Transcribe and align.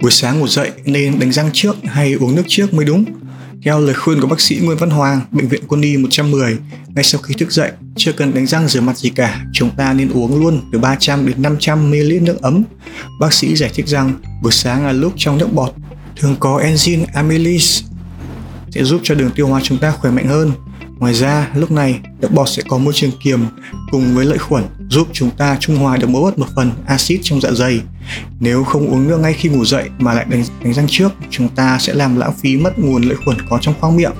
Buổi 0.00 0.10
sáng 0.10 0.40
ngủ 0.40 0.48
dậy 0.48 0.70
nên 0.84 1.18
đánh 1.18 1.32
răng 1.32 1.50
trước 1.52 1.76
hay 1.84 2.12
uống 2.12 2.34
nước 2.34 2.42
trước 2.46 2.74
mới 2.74 2.84
đúng. 2.84 3.04
Theo 3.64 3.80
lời 3.80 3.94
khuyên 3.94 4.20
của 4.20 4.26
bác 4.26 4.40
sĩ 4.40 4.60
Nguyễn 4.62 4.76
Văn 4.78 4.90
Hoàng, 4.90 5.20
Bệnh 5.30 5.48
viện 5.48 5.62
Quân 5.68 5.80
y 5.80 5.96
110, 5.96 6.56
ngay 6.94 7.04
sau 7.04 7.20
khi 7.20 7.34
thức 7.34 7.52
dậy, 7.52 7.70
chưa 7.96 8.12
cần 8.12 8.34
đánh 8.34 8.46
răng 8.46 8.68
rửa 8.68 8.80
mặt 8.80 8.96
gì 8.96 9.10
cả, 9.10 9.40
chúng 9.52 9.70
ta 9.76 9.92
nên 9.92 10.12
uống 10.12 10.40
luôn 10.40 10.60
từ 10.72 10.78
300 10.78 11.26
đến 11.26 11.42
500 11.42 11.90
ml 11.90 12.12
nước 12.20 12.42
ấm. 12.42 12.62
Bác 13.20 13.32
sĩ 13.32 13.56
giải 13.56 13.70
thích 13.74 13.88
rằng 13.88 14.12
buổi 14.42 14.52
sáng 14.52 14.86
là 14.86 14.92
lúc 14.92 15.12
trong 15.16 15.38
nước 15.38 15.52
bọt 15.52 15.72
thường 16.16 16.36
có 16.40 16.58
enzyme 16.58 17.04
amylase 17.14 17.84
sẽ 18.70 18.84
giúp 18.84 19.00
cho 19.04 19.14
đường 19.14 19.30
tiêu 19.30 19.46
hóa 19.46 19.60
chúng 19.64 19.78
ta 19.78 19.90
khỏe 19.90 20.10
mạnh 20.10 20.26
hơn. 20.26 20.52
Ngoài 20.98 21.14
ra, 21.14 21.48
lúc 21.54 21.70
này 21.70 22.00
nước 22.20 22.32
bọt 22.32 22.48
sẽ 22.48 22.62
có 22.68 22.78
môi 22.78 22.92
trường 22.94 23.10
kiềm 23.24 23.40
cùng 23.90 24.14
với 24.14 24.26
lợi 24.26 24.38
khuẩn 24.38 24.64
giúp 24.96 25.08
chúng 25.12 25.30
ta 25.30 25.56
trung 25.60 25.76
hòa 25.76 25.96
được 25.96 26.06
bớt 26.06 26.38
một 26.38 26.46
phần 26.54 26.70
axit 26.86 27.20
trong 27.22 27.40
dạ 27.40 27.50
dày. 27.52 27.80
Nếu 28.40 28.64
không 28.64 28.86
uống 28.86 29.08
nước 29.08 29.20
ngay 29.20 29.32
khi 29.32 29.48
ngủ 29.48 29.64
dậy 29.64 29.88
mà 29.98 30.14
lại 30.14 30.26
đánh, 30.28 30.44
đánh 30.64 30.74
răng 30.74 30.86
trước, 30.88 31.12
chúng 31.30 31.48
ta 31.48 31.78
sẽ 31.78 31.94
làm 31.94 32.16
lãng 32.16 32.32
phí 32.42 32.56
mất 32.56 32.78
nguồn 32.78 33.02
lợi 33.02 33.16
khuẩn 33.24 33.36
có 33.50 33.58
trong 33.62 33.74
khoang 33.80 33.96
miệng. 33.96 34.12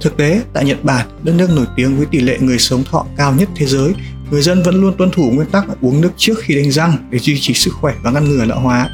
Thực 0.00 0.16
tế, 0.16 0.40
tại 0.52 0.64
Nhật 0.64 0.84
Bản, 0.84 1.06
đất 1.22 1.34
nước 1.34 1.50
nổi 1.56 1.66
tiếng 1.76 1.96
với 1.96 2.06
tỷ 2.06 2.20
lệ 2.20 2.38
người 2.40 2.58
sống 2.58 2.84
thọ 2.84 3.06
cao 3.16 3.34
nhất 3.34 3.48
thế 3.56 3.66
giới, 3.66 3.92
người 4.30 4.42
dân 4.42 4.62
vẫn 4.62 4.80
luôn 4.80 4.94
tuân 4.98 5.10
thủ 5.10 5.30
nguyên 5.30 5.50
tắc 5.50 5.64
uống 5.80 6.00
nước 6.00 6.10
trước 6.16 6.34
khi 6.38 6.54
đánh 6.54 6.70
răng 6.70 7.08
để 7.10 7.18
duy 7.18 7.40
trì 7.40 7.54
sức 7.54 7.74
khỏe 7.80 7.94
và 8.02 8.10
ngăn 8.10 8.28
ngừa 8.28 8.44
lão 8.44 8.60
hóa. 8.60 8.90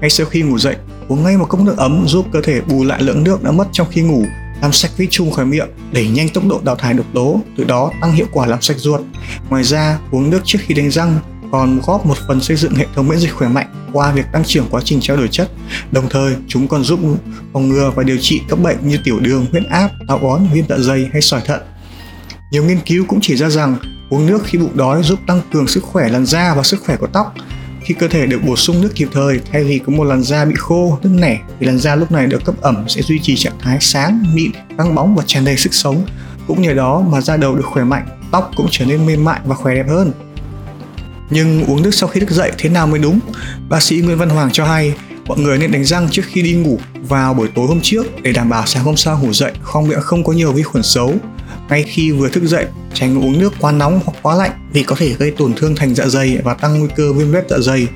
Ngay 0.00 0.10
sau 0.10 0.26
khi 0.26 0.42
ngủ 0.42 0.58
dậy, 0.58 0.76
uống 1.08 1.24
ngay 1.24 1.36
một 1.36 1.46
cốc 1.48 1.60
nước 1.60 1.76
ấm 1.76 2.04
giúp 2.06 2.26
cơ 2.32 2.40
thể 2.42 2.60
bù 2.60 2.84
lại 2.84 3.02
lượng 3.02 3.24
nước 3.24 3.42
đã 3.42 3.52
mất 3.52 3.68
trong 3.72 3.86
khi 3.90 4.02
ngủ 4.02 4.24
làm 4.62 4.72
sạch 4.72 4.90
vi 4.96 5.06
trùng 5.10 5.30
khỏi 5.30 5.46
miệng, 5.46 5.68
đẩy 5.92 6.08
nhanh 6.08 6.28
tốc 6.28 6.44
độ 6.48 6.60
đào 6.64 6.76
thải 6.76 6.94
độc 6.94 7.06
tố, 7.14 7.40
từ 7.56 7.64
đó 7.64 7.92
tăng 8.00 8.12
hiệu 8.12 8.26
quả 8.32 8.46
làm 8.46 8.62
sạch 8.62 8.76
ruột. 8.78 9.00
Ngoài 9.50 9.64
ra, 9.64 9.98
uống 10.10 10.30
nước 10.30 10.40
trước 10.44 10.58
khi 10.62 10.74
đánh 10.74 10.90
răng 10.90 11.18
còn 11.52 11.80
góp 11.86 12.06
một 12.06 12.18
phần 12.28 12.40
xây 12.40 12.56
dựng 12.56 12.74
hệ 12.74 12.86
thống 12.94 13.08
miễn 13.08 13.18
dịch 13.18 13.34
khỏe 13.34 13.48
mạnh 13.48 13.88
qua 13.92 14.12
việc 14.12 14.26
tăng 14.32 14.44
trưởng 14.44 14.66
quá 14.70 14.80
trình 14.84 15.00
trao 15.00 15.16
đổi 15.16 15.28
chất. 15.28 15.50
Đồng 15.92 16.08
thời, 16.10 16.34
chúng 16.48 16.68
còn 16.68 16.84
giúp 16.84 17.00
phòng 17.52 17.68
ngừa 17.68 17.92
và 17.94 18.02
điều 18.02 18.18
trị 18.20 18.40
các 18.48 18.58
bệnh 18.58 18.88
như 18.88 18.98
tiểu 19.04 19.20
đường, 19.20 19.46
huyết 19.50 19.62
áp, 19.70 19.90
táo 20.08 20.18
bón, 20.18 20.40
viêm 20.52 20.64
dạ 20.68 20.76
dày 20.78 21.08
hay 21.12 21.22
sỏi 21.22 21.40
thận. 21.46 21.60
Nhiều 22.50 22.64
nghiên 22.64 22.80
cứu 22.86 23.04
cũng 23.08 23.18
chỉ 23.22 23.36
ra 23.36 23.48
rằng 23.48 23.76
uống 24.10 24.26
nước 24.26 24.38
khi 24.44 24.58
bụng 24.58 24.76
đói 24.76 25.02
giúp 25.02 25.18
tăng 25.26 25.40
cường 25.52 25.66
sức 25.66 25.84
khỏe 25.84 26.08
làn 26.08 26.26
da 26.26 26.54
và 26.54 26.62
sức 26.62 26.82
khỏe 26.86 26.96
của 26.96 27.06
tóc 27.06 27.34
khi 27.88 27.94
cơ 27.94 28.08
thể 28.08 28.26
được 28.26 28.42
bổ 28.46 28.56
sung 28.56 28.80
nước 28.80 28.90
kịp 28.94 29.08
thời, 29.12 29.40
thay 29.52 29.64
vì 29.64 29.78
có 29.78 29.92
một 29.92 30.04
làn 30.04 30.22
da 30.22 30.44
bị 30.44 30.54
khô 30.58 30.98
nứt 31.02 31.12
nẻ, 31.12 31.38
thì 31.60 31.66
làn 31.66 31.78
da 31.78 31.94
lúc 31.94 32.12
này 32.12 32.26
được 32.26 32.44
cấp 32.44 32.54
ẩm 32.60 32.84
sẽ 32.88 33.02
duy 33.02 33.18
trì 33.22 33.36
trạng 33.36 33.58
thái 33.60 33.78
sáng, 33.80 34.24
mịn 34.34 34.50
căng 34.78 34.94
bóng 34.94 35.16
và 35.16 35.24
tràn 35.26 35.44
đầy 35.44 35.56
sức 35.56 35.74
sống. 35.74 36.06
Cũng 36.46 36.62
nhờ 36.62 36.74
đó 36.74 37.00
mà 37.08 37.20
da 37.20 37.36
đầu 37.36 37.56
được 37.56 37.66
khỏe 37.66 37.84
mạnh, 37.84 38.06
tóc 38.30 38.50
cũng 38.56 38.66
trở 38.70 38.84
nên 38.84 39.06
mềm 39.06 39.24
mại 39.24 39.40
và 39.44 39.54
khỏe 39.54 39.74
đẹp 39.74 39.86
hơn. 39.88 40.12
Nhưng 41.30 41.64
uống 41.64 41.82
nước 41.82 41.94
sau 41.94 42.08
khi 42.08 42.20
thức 42.20 42.30
dậy 42.30 42.52
thế 42.58 42.70
nào 42.70 42.86
mới 42.86 42.98
đúng? 42.98 43.20
Bác 43.68 43.82
sĩ 43.82 43.96
nguyễn 43.96 44.18
văn 44.18 44.28
hoàng 44.28 44.50
cho 44.52 44.64
hay, 44.64 44.94
mọi 45.26 45.38
người 45.38 45.58
nên 45.58 45.72
đánh 45.72 45.84
răng 45.84 46.08
trước 46.10 46.22
khi 46.26 46.42
đi 46.42 46.52
ngủ 46.52 46.78
vào 47.08 47.34
buổi 47.34 47.48
tối 47.54 47.66
hôm 47.66 47.80
trước 47.82 48.06
để 48.22 48.32
đảm 48.32 48.48
bảo 48.48 48.66
sáng 48.66 48.84
hôm 48.84 48.96
sau 48.96 49.18
ngủ 49.18 49.32
dậy 49.32 49.52
khoang 49.62 49.88
miệng 49.88 50.00
không 50.00 50.24
có 50.24 50.32
nhiều 50.32 50.52
vi 50.52 50.62
khuẩn 50.62 50.82
xấu 50.82 51.14
ngay 51.68 51.82
khi 51.82 52.10
vừa 52.10 52.28
thức 52.28 52.44
dậy 52.44 52.66
tránh 52.94 53.18
uống 53.18 53.38
nước 53.38 53.52
quá 53.60 53.72
nóng 53.72 54.00
hoặc 54.04 54.18
quá 54.22 54.34
lạnh 54.34 54.50
vì 54.72 54.82
có 54.82 54.96
thể 54.98 55.14
gây 55.18 55.30
tổn 55.30 55.54
thương 55.54 55.74
thành 55.74 55.94
dạ 55.94 56.06
dày 56.06 56.38
và 56.44 56.54
tăng 56.54 56.78
nguy 56.78 56.88
cơ 56.96 57.12
viêm 57.12 57.32
loét 57.32 57.44
dạ 57.48 57.58
dày. 57.58 57.86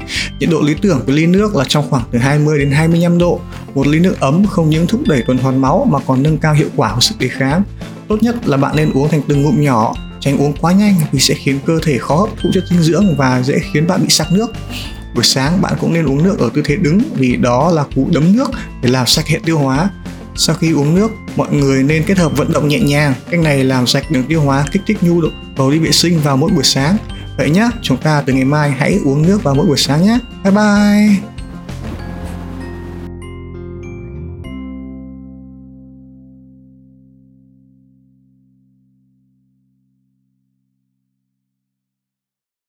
Nhiệt 0.40 0.50
độ 0.50 0.60
lý 0.60 0.74
tưởng 0.82 1.00
của 1.06 1.12
ly 1.12 1.26
nước 1.26 1.56
là 1.56 1.64
trong 1.68 1.90
khoảng 1.90 2.04
từ 2.10 2.18
20 2.18 2.58
đến 2.58 2.70
25 2.70 3.18
độ. 3.18 3.40
Một 3.74 3.86
ly 3.86 3.98
nước 3.98 4.20
ấm 4.20 4.46
không 4.46 4.70
những 4.70 4.86
thúc 4.86 5.00
đẩy 5.06 5.22
tuần 5.26 5.38
hoàn 5.38 5.60
máu 5.60 5.86
mà 5.90 5.98
còn 6.06 6.22
nâng 6.22 6.38
cao 6.38 6.54
hiệu 6.54 6.68
quả 6.76 6.94
của 6.94 7.00
sức 7.00 7.14
đề 7.18 7.28
kháng. 7.28 7.62
Tốt 8.08 8.22
nhất 8.22 8.48
là 8.48 8.56
bạn 8.56 8.76
nên 8.76 8.92
uống 8.92 9.08
thành 9.08 9.22
từng 9.28 9.42
ngụm 9.42 9.62
nhỏ, 9.62 9.94
tránh 10.20 10.38
uống 10.38 10.52
quá 10.60 10.72
nhanh 10.72 10.94
vì 11.12 11.20
sẽ 11.20 11.34
khiến 11.34 11.58
cơ 11.66 11.78
thể 11.82 11.98
khó 11.98 12.16
hấp 12.16 12.28
thụ 12.42 12.50
chất 12.54 12.64
dinh 12.70 12.82
dưỡng 12.82 13.16
và 13.16 13.42
dễ 13.42 13.58
khiến 13.72 13.86
bạn 13.86 14.02
bị 14.02 14.08
sặc 14.08 14.32
nước. 14.32 14.52
Buổi 15.14 15.24
sáng 15.24 15.62
bạn 15.62 15.74
cũng 15.80 15.92
nên 15.92 16.06
uống 16.06 16.22
nước 16.22 16.38
ở 16.38 16.50
tư 16.54 16.62
thế 16.64 16.76
đứng 16.76 17.00
vì 17.14 17.36
đó 17.36 17.70
là 17.70 17.84
cú 17.94 18.08
đấm 18.12 18.36
nước 18.36 18.50
để 18.82 18.88
làm 18.90 19.06
sạch 19.06 19.26
hệ 19.26 19.38
tiêu 19.44 19.58
hóa 19.58 19.90
sau 20.36 20.56
khi 20.56 20.72
uống 20.72 20.94
nước, 20.94 21.10
mọi 21.36 21.52
người 21.52 21.82
nên 21.82 22.04
kết 22.06 22.18
hợp 22.18 22.36
vận 22.36 22.52
động 22.52 22.68
nhẹ 22.68 22.80
nhàng. 22.80 23.14
Cách 23.30 23.40
này 23.40 23.64
làm 23.64 23.86
sạch 23.86 24.10
đường 24.10 24.24
tiêu 24.28 24.40
hóa, 24.40 24.64
kích 24.72 24.82
thích 24.86 24.98
nhu 25.00 25.20
động 25.20 25.54
cầu 25.56 25.70
đi 25.70 25.78
vệ 25.78 25.92
sinh 25.92 26.20
vào 26.20 26.36
mỗi 26.36 26.50
buổi 26.50 26.64
sáng. 26.64 26.96
Vậy 27.36 27.50
nhé, 27.50 27.68
chúng 27.82 27.96
ta 27.96 28.22
từ 28.26 28.32
ngày 28.32 28.44
mai 28.44 28.70
hãy 28.70 28.98
uống 29.04 29.22
nước 29.22 29.42
vào 29.42 29.54
mỗi 29.54 29.66
buổi 29.66 29.78
sáng 29.78 30.02
nhé. 30.02 30.18
Bye 30.44 30.52
bye! 30.52 31.41